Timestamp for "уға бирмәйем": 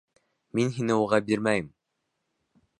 1.03-1.71